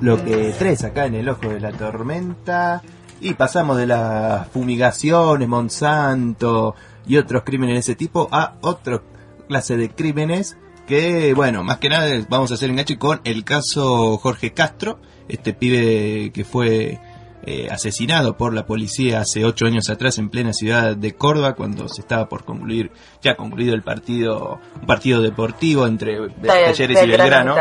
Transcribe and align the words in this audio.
bloque 0.00 0.54
3 0.58 0.84
acá 0.84 1.06
en 1.06 1.14
el 1.14 1.28
ojo 1.28 1.48
de 1.48 1.60
la 1.60 1.72
tormenta. 1.72 2.82
Y 3.20 3.34
pasamos 3.34 3.78
de 3.78 3.86
las 3.86 4.48
fumigaciones, 4.48 5.48
Monsanto 5.48 6.74
y 7.06 7.16
otros 7.16 7.44
crímenes 7.44 7.74
de 7.74 7.80
ese 7.80 7.94
tipo 7.94 8.28
a 8.30 8.56
otra 8.60 9.00
clase 9.48 9.76
de 9.76 9.90
crímenes 9.90 10.56
que, 10.86 11.34
bueno, 11.34 11.64
más 11.64 11.78
que 11.78 11.88
nada 11.88 12.08
vamos 12.28 12.50
a 12.50 12.54
hacer 12.54 12.70
enganche 12.70 12.98
con 12.98 13.20
el 13.24 13.44
caso 13.44 14.18
Jorge 14.18 14.52
Castro, 14.52 14.98
este 15.28 15.52
pibe 15.52 16.30
que 16.32 16.44
fue 16.44 17.00
eh, 17.48 17.68
asesinado 17.70 18.36
por 18.36 18.52
la 18.52 18.66
policía 18.66 19.20
hace 19.20 19.44
ocho 19.44 19.66
años 19.66 19.88
atrás 19.88 20.18
en 20.18 20.30
plena 20.30 20.52
ciudad 20.52 20.96
de 20.96 21.14
Córdoba 21.14 21.54
cuando 21.54 21.88
se 21.88 22.00
estaba 22.00 22.28
por 22.28 22.44
concluir, 22.44 22.90
ya 23.22 23.36
concluido 23.36 23.72
el 23.72 23.82
partido, 23.82 24.58
un 24.80 24.84
partido 24.84 25.22
deportivo 25.22 25.86
entre 25.86 26.28
Talleres 26.28 27.04
y 27.04 27.06
Belgrano, 27.06 27.54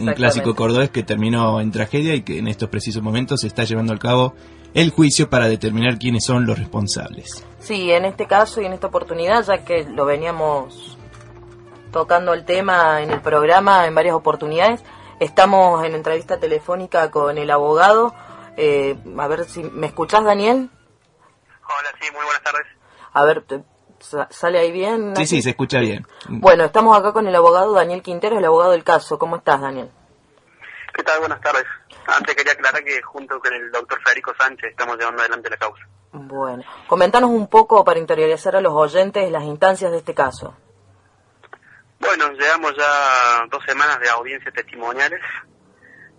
un 0.00 0.14
clásico 0.14 0.54
cordobés 0.54 0.88
que 0.88 1.02
terminó 1.02 1.60
en 1.60 1.70
tragedia 1.70 2.14
y 2.14 2.22
que 2.22 2.38
en 2.38 2.48
estos 2.48 2.70
precisos 2.70 3.02
momentos 3.02 3.42
se 3.42 3.48
está 3.48 3.64
llevando 3.64 3.92
a 3.92 3.98
cabo 3.98 4.32
el 4.72 4.88
juicio 4.88 5.28
para 5.28 5.48
determinar 5.48 5.98
quiénes 5.98 6.24
son 6.24 6.46
los 6.46 6.58
responsables. 6.58 7.44
Sí, 7.58 7.90
en 7.90 8.06
este 8.06 8.26
caso 8.26 8.62
y 8.62 8.64
en 8.64 8.72
esta 8.72 8.86
oportunidad, 8.86 9.44
ya 9.44 9.58
que 9.66 9.84
lo 9.84 10.06
veníamos 10.06 10.96
tocando 11.92 12.32
el 12.32 12.46
tema 12.46 13.02
en 13.02 13.10
el 13.10 13.20
programa 13.20 13.86
en 13.86 13.94
varias 13.94 14.14
oportunidades, 14.14 14.82
estamos 15.20 15.84
en 15.84 15.94
entrevista 15.94 16.38
telefónica 16.38 17.10
con 17.10 17.36
el 17.36 17.50
abogado 17.50 18.14
eh, 18.56 18.96
a 19.18 19.28
ver 19.28 19.44
si 19.44 19.62
me 19.62 19.88
escuchás, 19.88 20.24
Daniel. 20.24 20.70
Hola, 21.62 21.90
sí, 22.00 22.10
muy 22.12 22.24
buenas 22.24 22.42
tardes. 22.42 22.66
A 23.12 23.24
ver, 23.24 23.44
¿sale 24.30 24.58
ahí 24.58 24.72
bien? 24.72 25.14
Sí, 25.16 25.26
sí, 25.26 25.42
se 25.42 25.50
escucha 25.50 25.80
bien. 25.80 26.06
Bueno, 26.28 26.64
estamos 26.64 26.96
acá 26.98 27.12
con 27.12 27.26
el 27.26 27.34
abogado 27.34 27.72
Daniel 27.72 28.02
Quintero, 28.02 28.38
el 28.38 28.44
abogado 28.44 28.72
del 28.72 28.84
caso. 28.84 29.18
¿Cómo 29.18 29.36
estás, 29.36 29.60
Daniel? 29.60 29.90
¿Qué 30.94 31.02
tal? 31.02 31.20
Buenas 31.20 31.40
tardes. 31.40 31.64
Antes 32.06 32.34
quería 32.34 32.52
aclarar 32.52 32.82
que 32.84 33.02
junto 33.02 33.38
con 33.40 33.52
el 33.52 33.70
doctor 33.70 34.00
Federico 34.02 34.32
Sánchez 34.38 34.70
estamos 34.70 34.96
llevando 34.96 35.22
adelante 35.22 35.50
la 35.50 35.56
causa. 35.56 35.82
Bueno, 36.12 36.62
comentanos 36.86 37.30
un 37.30 37.48
poco 37.48 37.84
para 37.84 37.98
interiorizar 37.98 38.56
a 38.56 38.60
los 38.60 38.72
oyentes 38.72 39.30
las 39.30 39.42
instancias 39.42 39.90
de 39.90 39.98
este 39.98 40.14
caso. 40.14 40.56
Bueno, 41.98 42.30
llevamos 42.32 42.74
ya 42.76 43.46
dos 43.50 43.62
semanas 43.66 43.98
de 44.00 44.08
audiencias 44.08 44.54
testimoniales 44.54 45.20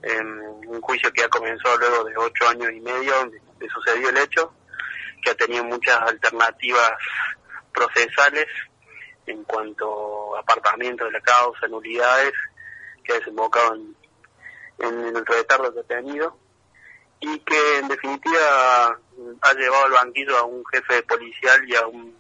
un 0.04 0.82
juicio 0.82 1.12
que 1.12 1.22
ya 1.22 1.30
comenzó 1.30 1.76
luego 1.78 2.04
de 2.04 2.18
ocho 2.18 2.48
años 2.48 2.72
y 2.72 2.80
medio 2.80 3.16
donde 3.16 3.40
sucedió 3.74 4.10
el 4.10 4.18
hecho, 4.18 4.54
que 5.24 5.32
ha 5.32 5.36
tenido 5.36 5.64
muchas 5.64 5.98
alternativas 6.02 6.92
procesales 7.74 8.48
en 9.26 9.44
cuanto 9.44 10.36
a 10.36 10.40
apartamiento 10.40 11.06
de 11.06 11.12
la 11.12 11.22
causa, 11.22 11.68
nulidades, 11.68 12.34
que 13.04 13.14
ha 13.14 13.20
desembocado 13.20 13.76
en, 13.76 13.96
en 14.80 15.16
el 15.16 15.26
retardo 15.26 15.72
detenido 15.72 16.38
y 17.20 17.40
que 17.40 17.80
en 17.80 17.88
definitiva 17.88 19.00
ha 19.42 19.54
llevado 19.54 19.86
al 19.86 19.92
banquillo 19.92 20.38
a 20.38 20.44
un 20.44 20.64
jefe 20.68 21.02
policial 21.04 21.68
y 21.68 21.76
a 21.76 21.88
un, 21.88 22.16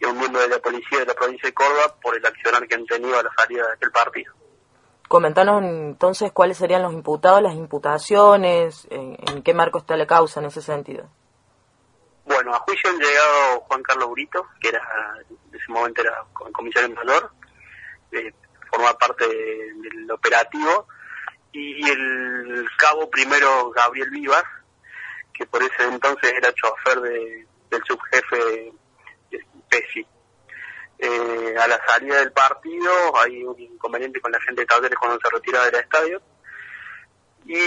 y 0.00 0.04
a 0.04 0.08
un 0.08 0.18
miembro 0.18 0.42
de 0.42 0.48
la 0.48 0.58
policía 0.58 1.00
de 1.00 1.06
la 1.06 1.14
provincia 1.14 1.48
de 1.48 1.54
Córdoba 1.54 1.94
por 2.02 2.16
el 2.16 2.26
accionar 2.26 2.66
que 2.66 2.74
han 2.74 2.86
tenido 2.86 3.18
a 3.18 3.22
la 3.22 3.30
salida 3.36 3.66
de 3.66 3.72
aquel 3.74 3.90
partido. 3.92 4.34
Comentanos 5.08 5.62
entonces 5.62 6.32
cuáles 6.32 6.56
serían 6.56 6.82
los 6.82 6.92
imputados, 6.92 7.42
las 7.42 7.54
imputaciones, 7.54 8.86
en, 8.90 9.42
qué 9.42 9.54
marco 9.54 9.78
está 9.78 9.96
la 9.96 10.06
causa 10.06 10.40
en 10.40 10.46
ese 10.46 10.62
sentido. 10.62 11.08
Bueno, 12.24 12.54
a 12.54 12.58
juicio 12.60 12.88
han 12.88 12.98
llegado 12.98 13.60
Juan 13.60 13.82
Carlos 13.82 14.10
Brito, 14.10 14.46
que 14.60 14.68
era 14.68 14.82
en 15.28 15.54
ese 15.54 15.70
momento 15.70 16.00
era 16.00 16.24
comisario 16.52 16.88
en 16.88 16.94
valor, 16.94 17.30
eh, 18.12 18.32
forma 18.70 18.94
parte 18.94 19.28
del 19.28 20.10
operativo, 20.10 20.86
y 21.52 21.88
el 21.88 22.66
cabo 22.78 23.08
primero 23.10 23.70
Gabriel 23.70 24.10
Vivas, 24.10 24.44
que 25.32 25.46
por 25.46 25.62
ese 25.62 25.84
entonces 25.84 26.32
era 26.32 26.52
chofer 26.54 27.00
de, 27.00 27.46
del 27.70 27.82
subjefe 27.84 28.72
Pesci. 29.68 30.06
Eh, 30.98 31.54
a 31.58 31.66
la 31.66 31.80
salida 31.86 32.18
del 32.18 32.32
partido 32.32 32.92
hay 33.18 33.42
un 33.44 33.58
inconveniente 33.58 34.20
con 34.20 34.32
la 34.32 34.40
gente 34.40 34.62
de 34.62 34.66
Talleres 34.66 34.98
cuando 34.98 35.18
se 35.20 35.34
retira 35.34 35.64
del 35.64 35.74
estadio. 35.74 36.22
Y 37.46 37.58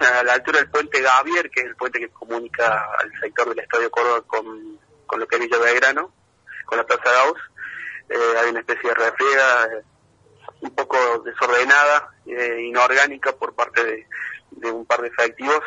a 0.00 0.22
la 0.22 0.34
altura 0.34 0.58
del 0.58 0.70
puente 0.70 1.00
Gavier, 1.00 1.50
que 1.50 1.60
es 1.60 1.66
el 1.66 1.76
puente 1.76 1.98
que 1.98 2.10
comunica 2.10 2.86
al 2.98 3.10
sector 3.20 3.48
del 3.48 3.60
Estadio 3.60 3.90
Córdoba 3.90 4.22
con, 4.26 4.78
con 5.06 5.18
lo 5.18 5.26
que 5.26 5.36
es 5.36 5.42
Villa 5.42 5.58
Belgrano, 5.58 6.12
con 6.66 6.76
la 6.76 6.84
Plaza 6.84 7.10
Gauss, 7.10 7.40
eh, 8.08 8.34
hay 8.38 8.50
una 8.50 8.60
especie 8.60 8.90
de 8.90 8.94
refriega 8.94 9.64
eh, 9.64 9.82
un 10.60 10.74
poco 10.74 10.96
desordenada, 11.24 12.10
eh, 12.26 12.60
inorgánica 12.62 13.32
por 13.32 13.54
parte 13.54 14.06
de, 14.50 14.70
un 14.70 14.86
par 14.86 15.00
de 15.00 15.08
efectivos 15.08 15.60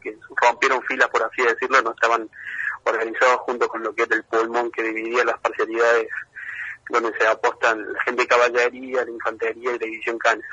que 0.00 0.16
rompieron 0.36 0.82
filas, 0.82 1.08
por 1.08 1.22
así 1.22 1.42
decirlo, 1.42 1.82
no 1.82 1.90
estaban 1.90 2.28
organizados 2.84 3.40
junto 3.40 3.68
con 3.68 3.82
lo 3.82 3.94
que 3.94 4.02
es 4.02 4.10
el 4.10 4.24
pulmón 4.24 4.70
que 4.70 4.82
dividía 4.82 5.24
las 5.24 5.38
parcialidades 5.40 6.08
donde 6.88 7.12
se 7.18 7.26
apostan 7.26 7.92
la 7.92 8.02
gente 8.02 8.22
de 8.22 8.28
caballería, 8.28 9.04
la 9.04 9.10
infantería 9.10 9.70
y 9.70 9.78
la 9.78 9.86
división 9.86 10.18
Canes. 10.18 10.44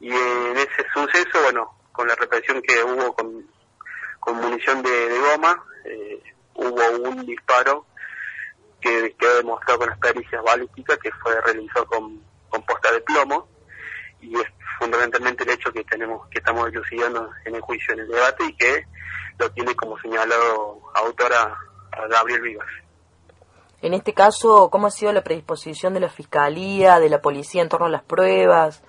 Y 0.00 0.10
en 0.10 0.56
ese 0.56 0.86
suceso, 0.92 1.42
bueno, 1.42 1.78
con 1.92 2.06
la 2.06 2.14
represión 2.14 2.60
que 2.62 2.82
hubo 2.84 3.14
con, 3.14 3.46
munición 4.40 4.82
de, 4.82 5.18
goma, 5.30 5.64
eh, 5.84 6.22
hubo 6.54 7.08
un 7.08 7.24
disparo 7.24 7.86
que 8.80 9.14
quedó 9.18 9.36
demostrado 9.36 9.78
con 9.80 9.90
las 9.90 9.98
pericias 9.98 10.42
balísticas 10.42 10.98
que 10.98 11.10
fue 11.12 11.40
realizado 11.40 11.86
con, 11.86 12.22
con 12.48 12.62
posta 12.64 12.92
de 12.92 13.00
plomo 13.00 13.48
y 14.20 14.36
es 14.36 14.46
fundamentalmente 14.78 15.44
el 15.44 15.50
hecho 15.50 15.72
que 15.72 15.84
tenemos 15.84 16.28
que 16.28 16.38
estamos 16.38 16.68
elucidando 16.68 17.30
en 17.44 17.54
el 17.54 17.60
juicio, 17.60 17.94
en 17.94 18.00
el 18.00 18.08
debate 18.08 18.44
y 18.44 18.56
que 18.56 18.86
lo 19.38 19.50
tiene 19.52 19.74
como 19.74 19.98
señalado 20.00 20.80
autora 20.94 21.56
a 21.92 22.06
Gabriel 22.08 22.42
Vivas. 22.42 22.66
En 23.82 23.92
este 23.92 24.14
caso, 24.14 24.70
¿cómo 24.70 24.86
ha 24.86 24.90
sido 24.90 25.12
la 25.12 25.22
predisposición 25.22 25.94
de 25.94 26.00
la 26.00 26.08
Fiscalía, 26.08 26.98
de 26.98 27.10
la 27.10 27.20
Policía 27.20 27.62
en 27.62 27.68
torno 27.68 27.86
a 27.86 27.90
las 27.90 28.02
pruebas? 28.02 28.82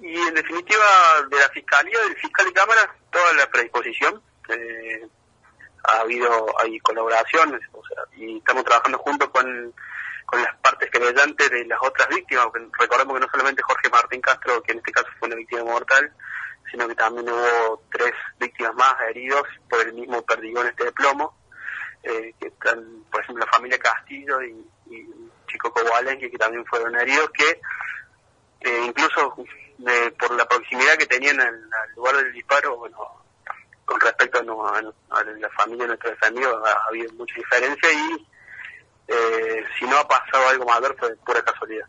Y 0.00 0.16
en 0.16 0.34
definitiva, 0.34 0.84
de 1.28 1.36
la 1.36 1.48
Fiscalía, 1.48 1.98
del 2.00 2.16
Fiscal 2.16 2.46
y 2.48 2.52
Cámara, 2.52 2.96
toda 3.10 3.32
la 3.34 3.50
predisposición. 3.50 4.22
Eh, 4.48 5.08
ha 5.88 6.00
habido, 6.00 6.46
hay 6.60 6.78
colaboraciones, 6.80 7.60
o 7.72 7.82
sea, 7.86 8.02
y 8.16 8.38
estamos 8.38 8.64
trabajando 8.64 8.98
junto 8.98 9.30
con, 9.30 9.74
con 10.26 10.42
las 10.42 10.56
partes 10.56 10.90
querellantes 10.90 11.50
de 11.50 11.64
las 11.66 11.78
otras 11.80 12.08
víctimas, 12.08 12.46
recordemos 12.78 13.14
que 13.14 13.20
no 13.20 13.30
solamente 13.30 13.62
Jorge 13.62 13.88
Martín 13.90 14.20
Castro, 14.20 14.62
que 14.62 14.72
en 14.72 14.78
este 14.78 14.92
caso 14.92 15.08
fue 15.18 15.28
una 15.28 15.36
víctima 15.36 15.64
mortal, 15.64 16.12
sino 16.70 16.88
que 16.88 16.94
también 16.96 17.28
hubo 17.28 17.82
tres 17.92 18.12
víctimas 18.40 18.74
más 18.74 18.96
heridos 19.08 19.42
por 19.70 19.80
el 19.80 19.94
mismo 19.94 20.22
perdigón 20.22 20.66
este 20.66 20.84
de 20.84 20.92
plomo 20.92 21.36
eh, 22.02 22.34
que 22.40 22.48
están, 22.48 23.04
por 23.10 23.20
ejemplo, 23.20 23.44
la 23.44 23.52
familia 23.52 23.78
Castillo 23.78 24.42
y, 24.42 24.64
Chico 25.48 25.72
Cobalenque, 25.72 26.30
que 26.30 26.38
también 26.38 26.64
fueron 26.66 26.94
heridos, 26.96 27.30
que 27.30 27.60
eh, 28.60 28.84
incluso 28.86 29.36
por 30.18 30.36
la 30.36 30.46
proximidad 30.46 30.96
que 30.96 31.06
tenían 31.06 31.40
al, 31.40 31.68
lugar 31.94 32.16
del 32.16 32.32
disparo, 32.32 32.76
bueno, 32.76 32.98
con 33.84 34.00
respecto 34.00 34.38
a, 34.66 34.82
la 34.82 35.50
familia 35.50 35.84
de 35.84 35.88
nuestros 35.88 36.22
amigos 36.22 36.54
ha, 36.66 36.88
habido 36.88 37.12
mucha 37.14 37.34
diferencia 37.36 37.92
y 37.92 38.26
eh, 39.08 39.64
si 39.78 39.86
no 39.86 39.98
ha 39.98 40.08
pasado 40.08 40.48
algo 40.48 40.64
mayor 40.64 40.96
fue 40.98 41.14
pura 41.16 41.42
casualidad. 41.42 41.86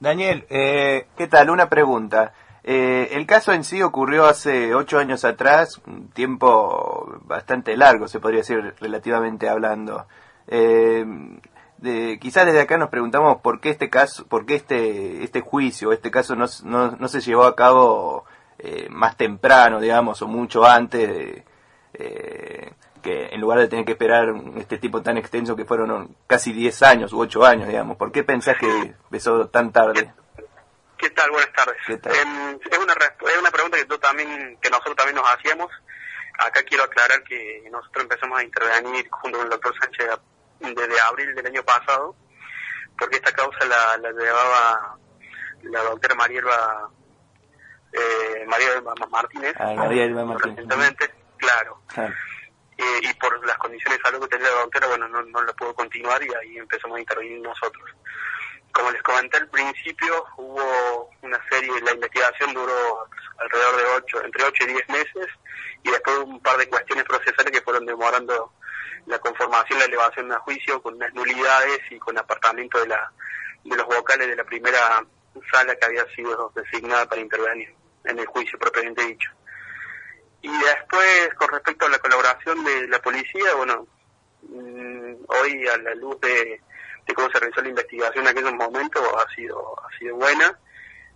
Daniel, 0.00 0.46
eh, 0.48 1.08
¿qué 1.16 1.26
tal? 1.26 1.50
Una 1.50 1.68
pregunta. 1.68 2.32
Eh, 2.64 3.10
el 3.12 3.26
caso 3.26 3.52
en 3.52 3.64
sí 3.64 3.82
ocurrió 3.82 4.26
hace 4.26 4.74
ocho 4.74 4.98
años 4.98 5.24
atrás, 5.24 5.80
un 5.86 6.08
tiempo 6.08 7.20
bastante 7.24 7.76
largo, 7.76 8.08
se 8.08 8.20
podría 8.20 8.40
decir, 8.40 8.74
relativamente 8.80 9.48
hablando. 9.48 10.06
Eh, 10.48 11.04
de, 11.78 12.18
quizás 12.20 12.46
desde 12.46 12.60
acá 12.60 12.76
nos 12.76 12.88
preguntamos 12.88 13.40
por 13.40 13.60
qué 13.60 13.70
este 13.70 13.88
caso, 13.88 14.26
por 14.26 14.46
qué 14.46 14.56
este, 14.56 15.22
este 15.22 15.40
juicio, 15.40 15.92
este 15.92 16.10
caso 16.10 16.34
no, 16.34 16.48
se 16.48 17.20
llevó 17.20 17.44
a 17.44 17.54
cabo 17.56 18.24
eh, 18.58 18.88
más 18.90 19.16
temprano, 19.16 19.80
digamos, 19.80 20.20
o 20.22 20.26
mucho 20.26 20.64
antes 20.64 21.44
eh, 21.94 22.72
que 23.02 23.28
en 23.28 23.40
lugar 23.40 23.60
de 23.60 23.68
tener 23.68 23.84
que 23.84 23.92
esperar 23.92 24.34
este 24.56 24.78
tipo 24.78 25.02
tan 25.02 25.16
extenso 25.16 25.54
que 25.54 25.64
fueron 25.64 26.16
casi 26.26 26.52
diez 26.52 26.82
años 26.82 27.12
u 27.12 27.20
ocho 27.20 27.44
años, 27.44 27.68
digamos. 27.68 27.96
¿Por 27.96 28.10
qué 28.10 28.24
pensás 28.24 28.56
que 28.58 28.94
empezó 29.04 29.46
tan 29.48 29.70
tarde? 29.70 30.12
¿Qué 30.98 31.10
tal? 31.10 31.30
Buenas 31.30 31.52
tardes. 31.52 31.76
Em, 31.88 32.58
es, 32.70 32.78
una, 32.78 32.92
es 32.92 33.38
una 33.38 33.50
pregunta 33.50 33.76
que, 33.76 33.84
tú 33.84 33.98
también, 33.98 34.58
que 34.60 34.68
nosotros 34.68 34.96
también 34.96 35.16
nos 35.16 35.30
hacíamos. 35.32 35.70
Acá 36.38 36.62
quiero 36.64 36.84
aclarar 36.84 37.22
que 37.22 37.62
nosotros 37.70 38.02
empezamos 38.02 38.38
a 38.38 38.42
intervenir 38.42 39.08
junto 39.10 39.38
con 39.38 39.46
el 39.46 39.50
doctor 39.50 39.74
Sánchez 39.80 40.08
desde 40.60 41.00
abril 41.00 41.34
del 41.34 41.46
año 41.46 41.62
pasado, 41.62 42.16
porque 42.98 43.16
esta 43.16 43.32
causa 43.32 43.64
la, 43.64 43.96
la 43.98 44.10
llevaba 44.10 44.98
la 45.62 45.82
doctora 45.82 46.14
Marielba, 46.16 46.90
eh, 47.92 48.44
María 48.46 48.80
Martínez. 49.10 49.54
Ah, 49.58 49.74
Martínez. 49.74 50.40
Recientemente, 50.42 51.14
claro. 51.36 51.82
Eh, 52.76 53.00
y 53.02 53.12
por 53.14 53.44
las 53.46 53.58
condiciones 53.58 53.98
de 53.98 54.04
salud 54.04 54.20
que 54.22 54.36
tenía 54.36 54.52
la 54.52 54.60
doctora, 54.60 54.86
bueno, 54.88 55.08
no, 55.08 55.22
no 55.22 55.42
la 55.42 55.52
pudo 55.52 55.74
continuar 55.74 56.22
y 56.22 56.28
ahí 56.34 56.58
empezamos 56.58 56.96
a 56.96 57.00
intervenir 57.00 57.40
nosotros. 57.40 57.90
Comenté 59.18 59.36
al 59.38 59.48
principio, 59.48 60.24
hubo 60.36 61.10
una 61.22 61.40
serie, 61.50 61.72
la 61.82 61.92
investigación 61.92 62.54
duró 62.54 63.08
alrededor 63.38 63.76
de 63.76 63.84
ocho, 63.96 64.24
entre 64.24 64.44
8 64.44 64.64
y 64.64 64.66
10 64.66 64.88
meses, 64.90 65.26
y 65.82 65.90
después 65.90 66.18
un 66.18 66.40
par 66.40 66.56
de 66.56 66.68
cuestiones 66.68 67.04
procesales 67.04 67.50
que 67.50 67.62
fueron 67.62 67.84
demorando 67.84 68.52
la 69.06 69.18
conformación, 69.18 69.78
la 69.80 69.86
elevación 69.86 70.32
a 70.32 70.38
juicio, 70.40 70.80
con 70.82 70.94
unas 70.94 71.12
nulidades 71.14 71.80
y 71.90 71.98
con 71.98 72.16
apartamiento 72.16 72.78
de, 72.78 72.88
la, 72.88 73.12
de 73.64 73.76
los 73.76 73.86
vocales 73.86 74.28
de 74.28 74.36
la 74.36 74.44
primera 74.44 75.04
sala 75.52 75.74
que 75.76 75.86
había 75.86 76.06
sido 76.14 76.52
designada 76.54 77.08
para 77.08 77.20
intervenir 77.20 77.74
en 78.04 78.18
el 78.18 78.26
juicio 78.26 78.58
propiamente 78.58 79.04
dicho. 79.04 79.30
Y 80.42 80.50
después, 80.50 81.34
con 81.36 81.48
respecto 81.48 81.86
a 81.86 81.90
la 81.90 81.98
colaboración 81.98 82.62
de 82.64 82.86
la 82.86 83.00
policía, 83.00 83.54
bueno, 83.56 83.86
mm, 84.42 85.14
hoy 85.26 85.68
a 85.68 85.76
la 85.78 85.94
luz 85.96 86.20
de, 86.20 86.60
cómo 87.14 87.30
se 87.30 87.38
realizó 87.38 87.62
la 87.62 87.68
investigación 87.68 88.24
en 88.24 88.30
aquellos 88.30 88.54
momentos 88.54 89.02
ha 89.16 89.34
sido, 89.34 89.74
ha 89.80 89.98
sido 89.98 90.16
buena. 90.16 90.58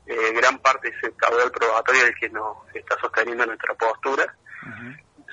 Eh, 0.06 0.32
gran 0.32 0.58
parte 0.58 0.88
ese 0.88 1.14
caudal 1.16 1.50
probatorio 1.52 2.06
el 2.06 2.14
que 2.16 2.28
nos 2.30 2.56
está 2.74 2.98
sosteniendo 3.00 3.46
nuestra 3.46 3.74
postura, 3.74 4.34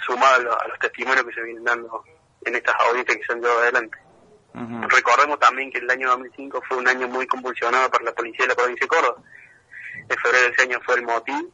sumado 0.06 0.59
a, 0.59 0.67
los 0.67 0.79
testimonios 0.79 1.25
que 1.25 1.33
se 1.33 1.41
vienen 1.41 1.63
dando 1.63 2.03
en 2.45 2.56
estas 2.56 2.75
audiencias 2.88 3.17
que 3.17 3.23
se 3.25 3.33
han 3.33 3.41
llevado 3.41 3.61
adelante. 3.61 3.97
Recordemos 4.89 5.39
también 5.39 5.71
que 5.71 5.79
el 5.79 5.89
año 5.89 6.09
2005 6.09 6.62
fue 6.67 6.77
un 6.77 6.88
año 6.88 7.07
muy 7.07 7.25
convulsionado 7.27 7.89
para 7.89 8.03
la 8.03 8.13
policía 8.13 8.45
de 8.45 8.50
la 8.50 8.55
provincia 8.55 8.85
de 8.85 8.88
Córdoba. 8.88 9.23
En 10.09 10.17
febrero 10.17 10.45
de 10.45 10.51
ese 10.51 10.62
año 10.63 10.79
fue 10.83 10.95
el 10.95 11.03
motín, 11.03 11.53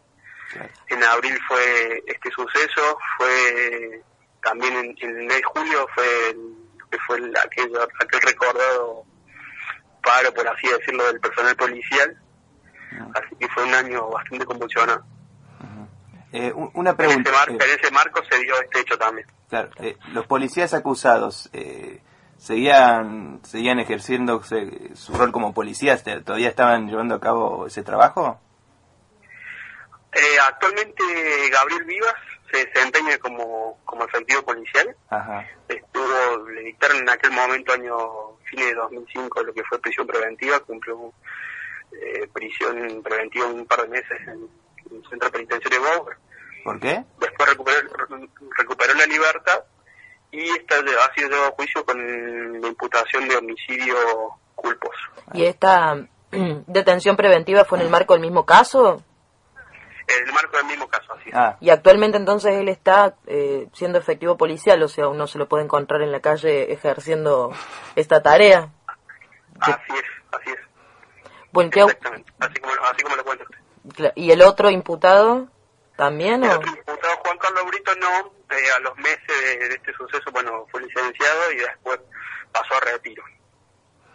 en 0.88 1.04
abril 1.04 1.38
fue 1.48 2.04
este 2.08 2.32
suceso, 2.32 2.98
fue 3.18 4.02
también 4.42 4.76
en, 4.76 4.96
el 5.02 5.26
mes 5.26 5.38
de 5.38 5.44
julio 5.44 5.88
fue 5.94 6.36
que 6.96 7.02
fue 7.06 7.18
aquel, 7.44 7.72
aquel 8.00 8.22
recordado 8.22 9.04
paro, 10.02 10.34
por 10.34 10.48
así 10.48 10.68
decirlo, 10.68 11.06
del 11.08 11.20
personal 11.20 11.56
policial. 11.56 12.18
Así 13.14 13.36
que 13.40 13.48
fue 13.50 13.64
un 13.64 13.74
año 13.74 14.10
bastante 14.10 14.46
convulsionado. 14.46 15.04
Eh, 16.32 16.52
una 16.74 16.96
pregunta. 16.96 17.32
En 17.48 17.62
ese, 17.62 17.92
marco 17.92 18.22
se 18.30 18.40
dio 18.40 18.54
este 18.62 18.80
hecho 18.82 18.98
también. 18.98 19.28
Claro, 19.50 19.70
eh, 19.78 19.98
los 20.12 20.26
policías 20.28 20.74
acusados 20.74 21.50
eh, 21.54 22.02
seguían 22.38 23.40
seguían 23.44 23.80
ejerciendo 23.80 24.42
su 24.44 25.14
rol 25.14 25.32
como 25.32 25.54
policías, 25.54 26.04
todavía 26.04 26.50
estaban 26.50 26.88
llevando 26.90 27.16
a 27.16 27.20
cabo 27.20 27.68
ese 27.68 27.84
trabajo. 27.84 28.40
Eh, 30.14 30.38
actualmente 30.48 31.04
Gabriel 31.52 31.84
Vivas 31.86 32.16
se 32.52 32.66
desempeña 32.66 33.18
como, 33.18 33.80
como 33.86 34.06
efectivo 34.06 34.44
policial. 34.44 34.96
Estuvo, 35.68 36.48
le 36.50 36.62
dictaron 36.62 36.98
en 36.98 37.10
aquel 37.10 37.32
momento, 37.32 37.74
año 37.74 37.98
fines 38.46 38.68
de 38.68 38.76
2005, 38.76 39.44
lo 39.44 39.54
que 39.54 39.64
fue 39.64 39.80
prisión 39.80 40.08
preventiva, 40.08 40.60
cumplió 40.60 41.14
eh, 41.92 42.28
prisión 42.34 43.02
preventiva 43.04 43.48
un 43.48 43.66
par 43.66 43.82
de 43.84 43.88
meses 43.90 44.20
en, 44.28 44.50
el 44.92 45.10
centro 45.10 45.32
penitenciario 45.32 45.82
de 45.82 45.98
Bower. 45.98 46.18
¿Por 46.64 46.80
qué? 46.80 47.04
Después 47.20 47.50
recuperó, 47.50 47.80
recuperó 48.58 48.94
la 48.94 49.06
libertad 49.06 49.64
y 50.32 50.50
está, 50.52 50.76
ha 50.78 51.14
sido 51.14 51.30
llevado 51.30 51.48
a 51.48 51.52
juicio 51.52 51.86
con 51.86 52.62
la 52.62 52.68
imputación 52.68 53.28
de 53.28 53.38
homicidio 53.38 53.96
culposo. 54.56 55.00
¿Y 55.34 55.46
esta 55.46 55.96
detención 56.68 57.16
preventiva 57.16 57.66
fue 57.66 57.80
en 57.80 57.86
el 57.86 57.92
marco 57.92 58.14
del 58.14 58.22
mismo 58.22 58.46
caso? 58.46 59.04
En 60.08 60.28
el 60.28 60.34
marco 60.34 60.58
del 60.58 60.66
mismo 60.66 60.88
caso, 60.88 61.14
así 61.14 61.30
ah. 61.34 61.58
Y 61.60 61.70
actualmente 61.70 62.18
entonces 62.18 62.54
él 62.56 62.70
está 62.70 63.16
eh, 63.28 63.68
siendo 63.74 63.98
efectivo 63.98 64.38
policial, 64.38 64.82
o 64.84 64.88
sea, 64.88 65.08
uno 65.08 65.28
se 65.28 65.38
lo 65.38 65.48
puede 65.48 65.64
encontrar 65.64 66.02
en 66.02 66.12
la 66.12 66.20
calle 66.20 66.72
ejerciendo 66.72 67.52
esta 67.96 68.22
tarea. 68.22 68.70
Así 69.60 69.72
es, 69.72 70.06
así 70.32 70.50
es. 70.52 70.60
Bueno, 71.52 71.70
Exactamente, 71.74 72.32
así 72.40 72.60
como, 72.60 72.74
así 72.74 73.04
como 73.04 73.16
lo 73.16 73.24
cuenta 73.24 73.44
usted. 73.44 74.12
¿Y 74.16 74.32
el 74.32 74.42
otro 74.42 74.70
imputado 74.70 75.48
también? 75.96 76.44
El 76.44 76.52
otro 76.52 76.70
imputado, 76.70 77.16
Juan 77.24 77.38
Carlos 77.38 77.66
Brito, 77.68 77.92
no. 77.96 78.32
Eh, 78.50 78.70
a 78.78 78.80
los 78.82 78.96
meses 78.98 79.60
de, 79.60 79.68
este 79.76 79.94
suceso, 79.94 80.32
bueno, 80.32 80.68
fue 80.70 80.82
licenciado 80.82 81.52
y 81.52 81.58
después 81.58 82.00
pasó 82.52 82.76
a 82.76 82.80
retiro. 82.92 83.24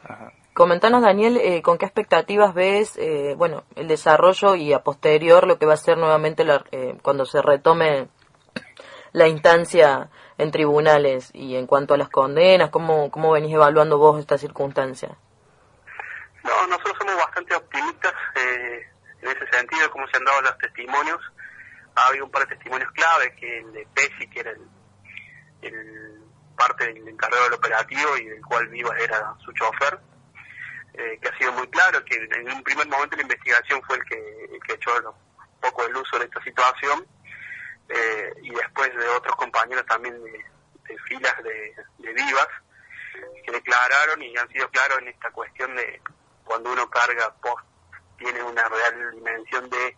Ajá. 0.04 0.32
Comentanos, 0.60 1.00
Daniel, 1.00 1.38
eh, 1.38 1.62
con 1.62 1.78
qué 1.78 1.86
expectativas 1.86 2.52
ves, 2.52 2.94
eh, 2.98 3.32
bueno, 3.34 3.64
el 3.76 3.88
desarrollo 3.88 4.56
y 4.56 4.74
a 4.74 4.82
posterior 4.82 5.46
lo 5.46 5.58
que 5.58 5.64
va 5.64 5.72
a 5.72 5.78
ser 5.78 5.96
nuevamente 5.96 6.44
eh, 6.70 6.98
cuando 7.00 7.24
se 7.24 7.40
retome 7.40 8.08
la 9.12 9.26
instancia 9.26 10.10
en 10.36 10.50
tribunales 10.50 11.30
y 11.32 11.56
en 11.56 11.66
cuanto 11.66 11.94
a 11.94 11.96
las 11.96 12.10
condenas, 12.10 12.68
¿cómo, 12.68 13.10
cómo 13.10 13.32
venís 13.32 13.54
evaluando 13.54 13.96
vos 13.96 14.20
esta 14.20 14.36
circunstancia? 14.36 15.16
No, 16.44 16.66
nosotros 16.66 16.94
somos 16.98 17.16
bastante 17.16 17.54
optimistas 17.54 18.12
en 18.36 19.28
ese 19.30 19.46
sentido, 19.56 19.90
como 19.90 20.06
se 20.08 20.18
han 20.18 20.24
dado 20.26 20.42
los 20.42 20.58
testimonios. 20.58 21.20
Ha 21.94 22.08
habido 22.08 22.26
un 22.26 22.30
par 22.30 22.46
de 22.46 22.54
testimonios 22.54 22.90
clave, 22.92 23.34
que 23.34 23.60
el 23.60 23.72
de 23.72 23.88
Pesi, 23.94 24.28
que 24.28 24.40
era 24.40 24.50
el, 24.50 24.68
el 25.62 26.20
parte 26.54 26.84
del 26.84 27.08
encargado 27.08 27.44
del 27.44 27.54
operativo 27.54 28.18
y 28.18 28.26
del 28.26 28.44
cual 28.44 28.68
Vivas 28.68 29.00
era 29.00 29.34
su 29.42 29.50
chofer, 29.54 29.98
eh, 30.94 31.18
que 31.20 31.28
ha 31.28 31.38
sido 31.38 31.52
muy 31.52 31.68
claro, 31.68 32.04
que 32.04 32.16
en 32.16 32.50
un 32.52 32.62
primer 32.62 32.86
momento 32.88 33.16
la 33.16 33.22
investigación 33.22 33.82
fue 33.82 33.96
el 33.96 34.04
que, 34.04 34.58
que 34.66 34.72
echó 34.74 34.90
un 34.96 35.60
poco 35.60 35.84
el 35.84 35.96
uso 35.96 36.18
de 36.18 36.24
esta 36.24 36.42
situación, 36.42 37.06
eh, 37.88 38.34
y 38.42 38.50
después 38.50 38.94
de 38.94 39.08
otros 39.08 39.34
compañeros 39.36 39.84
también 39.86 40.22
de, 40.22 40.44
filas 41.08 41.34
de, 41.42 41.74
vivas, 41.98 42.48
que 43.44 43.52
declararon 43.52 44.22
y 44.22 44.36
han 44.36 44.48
sido 44.48 44.68
claros 44.70 44.98
en 44.98 45.08
esta 45.08 45.30
cuestión 45.30 45.74
de 45.76 46.00
cuando 46.44 46.72
uno 46.72 46.88
carga 46.90 47.32
post, 47.34 47.64
tiene 48.18 48.42
una 48.42 48.68
real 48.68 49.10
dimensión 49.12 49.68
de 49.70 49.96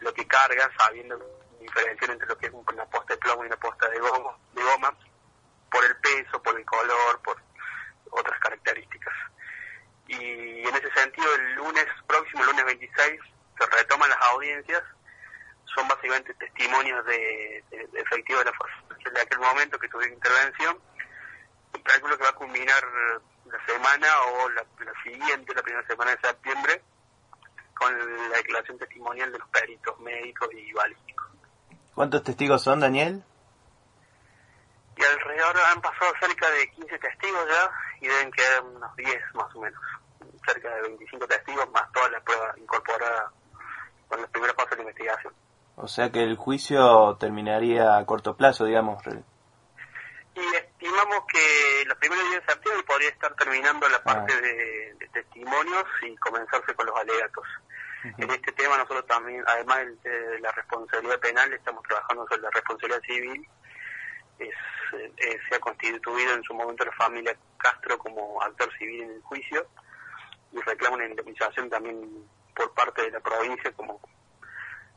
lo 0.00 0.12
que 0.12 0.26
carga, 0.26 0.70
sabiendo 0.78 1.18
diferenciar 1.60 2.10
entre 2.10 2.28
lo 2.28 2.38
que 2.38 2.46
es 2.46 2.52
una 2.52 2.84
posta 2.86 3.14
de 3.14 3.18
plomo 3.18 3.44
y 3.44 3.46
una 3.46 3.56
posta 3.56 3.88
de 3.88 3.98
goma, 3.98 4.36
de 4.52 4.62
goma 4.62 4.96
por 5.70 5.84
el 5.84 5.96
peso, 5.96 6.42
por 6.42 6.58
el 6.58 6.64
color, 6.64 7.20
por 7.22 7.36
otras 8.10 8.38
características 8.40 8.95
y 10.08 10.66
en 10.66 10.74
ese 10.74 10.90
sentido 10.92 11.26
el 11.34 11.54
lunes 11.54 11.86
próximo, 12.06 12.42
el 12.42 12.50
lunes 12.50 12.64
26, 12.64 13.20
se 13.58 13.66
retoman 13.66 14.10
las 14.10 14.20
audiencias, 14.32 14.82
son 15.74 15.88
básicamente 15.88 16.34
testimonios 16.34 17.04
de, 17.06 17.64
de, 17.70 17.86
de 17.88 18.00
efectivo 18.00 18.38
de 18.38 18.44
la 18.46 18.52
fuerza 18.52 18.86
de 19.12 19.20
aquel 19.20 19.38
momento 19.38 19.78
que 19.78 19.88
tuvieron 19.88 20.14
intervención, 20.14 20.78
un 21.74 21.82
cálculo 21.82 22.16
que 22.16 22.24
va 22.24 22.30
a 22.30 22.34
culminar 22.34 22.82
la 23.46 23.66
semana 23.66 24.06
o 24.32 24.48
la, 24.50 24.64
siguiente, 25.02 25.54
la 25.54 25.62
primera 25.62 25.86
semana 25.86 26.10
de 26.12 26.20
septiembre, 26.20 26.82
con 27.74 27.96
la 28.30 28.36
declaración 28.36 28.78
testimonial 28.78 29.32
de 29.32 29.38
los 29.38 29.48
peritos 29.48 29.98
médicos 30.00 30.48
y 30.52 30.72
balísticos. 30.72 31.26
¿Cuántos 31.94 32.22
testigos 32.24 32.62
son, 32.62 32.80
Daniel? 32.80 33.22
Y 34.96 35.04
alrededor 35.04 35.56
han 35.72 35.80
pasado 35.80 36.12
cerca 36.20 36.50
de 36.50 36.70
15 36.70 36.98
testigos 36.98 37.48
ya 37.48 37.70
y 38.00 38.08
deben 38.08 38.30
quedar 38.30 38.62
unos 38.62 38.96
10 38.96 39.34
más 39.34 39.54
o 39.54 39.60
menos. 39.60 39.80
Cerca 40.46 40.74
de 40.74 40.82
25 40.82 41.26
testigos 41.26 41.70
más 41.70 41.92
todas 41.92 42.10
las 42.12 42.22
pruebas 42.22 42.56
incorporadas 42.56 43.32
con 44.08 44.20
los 44.20 44.30
primeros 44.30 44.56
pasos 44.56 44.70
de 44.70 44.76
la 44.76 44.82
investigación. 44.82 45.34
O 45.76 45.88
sea 45.88 46.10
que 46.10 46.22
el 46.22 46.36
juicio 46.36 47.16
terminaría 47.20 47.98
a 47.98 48.06
corto 48.06 48.36
plazo, 48.36 48.64
digamos. 48.64 49.02
Y 49.06 50.54
estimamos 50.54 51.24
que 51.28 51.84
los 51.86 51.98
primeros 51.98 52.24
días 52.30 52.46
de 52.46 52.52
septiembre 52.52 52.84
podría 52.84 53.08
estar 53.10 53.34
terminando 53.34 53.88
la 53.88 54.02
parte 54.02 54.32
ah. 54.34 54.40
de, 54.40 55.08
testimonios 55.12 55.84
y 56.02 56.16
comenzarse 56.16 56.74
con 56.74 56.86
los 56.86 56.96
alegatos. 56.96 57.44
En 58.18 58.30
este 58.30 58.52
tema 58.52 58.76
nosotros 58.76 59.06
también, 59.06 59.42
además 59.46 59.78
de 60.02 60.38
la 60.40 60.52
responsabilidad 60.52 61.18
penal, 61.18 61.52
estamos 61.52 61.82
trabajando 61.82 62.26
sobre 62.28 62.42
la 62.42 62.50
responsabilidad 62.50 63.00
civil 63.02 63.48
es, 64.38 64.54
eh, 64.94 65.38
se 65.48 65.56
ha 65.56 65.60
constituido 65.60 66.34
en 66.34 66.42
su 66.42 66.54
momento 66.54 66.84
la 66.84 66.92
familia 66.92 67.36
Castro 67.56 67.98
como 67.98 68.40
actor 68.42 68.70
civil 68.78 69.02
en 69.02 69.10
el 69.10 69.22
juicio 69.22 69.66
y 70.52 70.60
reclama 70.60 70.96
una 70.96 71.06
indemnización 71.06 71.68
también 71.68 72.26
por 72.54 72.72
parte 72.74 73.02
de 73.02 73.10
la 73.10 73.20
provincia 73.20 73.72
como 73.72 74.00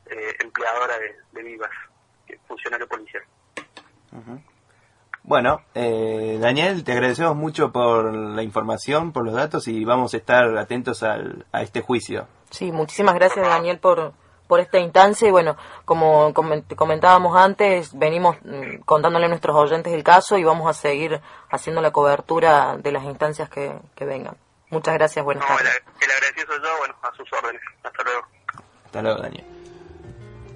eh, 0.06 0.36
empleadora 0.40 0.94
de, 1.32 1.42
Vivas, 1.42 1.70
funcionario 2.46 2.86
policial. 2.88 3.22
Bueno, 5.22 5.62
eh, 5.74 6.38
Daniel, 6.40 6.82
te 6.82 6.92
agradecemos 6.92 7.36
mucho 7.36 7.70
por 7.70 8.12
la 8.12 8.42
información, 8.42 9.12
por 9.12 9.24
los 9.24 9.34
datos 9.34 9.68
y 9.68 9.84
vamos 9.84 10.14
a 10.14 10.16
estar 10.16 10.56
atentos 10.56 11.02
al, 11.02 11.46
a 11.52 11.62
este 11.62 11.82
juicio. 11.82 12.26
Sí, 12.50 12.72
muchísimas 12.72 13.14
gracias 13.14 13.46
Daniel 13.46 13.78
por, 13.78 14.14
por 14.50 14.58
esta 14.58 14.80
instancia 14.80 15.28
y 15.28 15.30
bueno, 15.30 15.56
como 15.84 16.34
comentábamos 16.34 17.36
antes, 17.36 17.96
venimos 17.96 18.36
mm, 18.42 18.80
contándole 18.84 19.26
a 19.26 19.28
nuestros 19.28 19.54
oyentes 19.54 19.92
el 19.92 20.02
caso 20.02 20.36
y 20.38 20.42
vamos 20.42 20.68
a 20.68 20.72
seguir 20.74 21.20
haciendo 21.50 21.80
la 21.80 21.92
cobertura 21.92 22.76
de 22.76 22.90
las 22.90 23.04
instancias 23.04 23.48
que, 23.48 23.72
vengan. 24.00 24.36
Muchas 24.70 24.94
gracias, 24.94 25.24
buenas 25.24 25.46
tardes. 25.46 25.82
El, 26.00 26.10
agradecido 26.10 26.56
yo, 26.62 26.78
bueno, 26.78 26.94
a 27.00 27.16
sus 27.16 27.32
órdenes. 27.32 27.62
Hasta 27.84 28.02
luego. 28.02 28.26
Hasta 28.86 29.02
luego, 29.02 29.22
Daniel. 29.22 29.44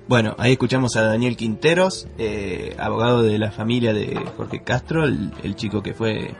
Bueno, 0.08 0.34
ahí 0.38 0.52
escuchamos 0.52 0.96
a 0.96 1.02
Daniel 1.02 1.36
Quinteros, 1.36 2.08
eh, 2.18 2.76
abogado 2.80 3.22
de 3.22 3.38
la 3.38 3.52
familia 3.52 3.92
de 3.92 4.20
Jorge 4.36 4.64
Castro, 4.64 5.04
el 5.04 5.54
chico 5.54 5.84
que 5.84 5.94
fue 5.94 6.34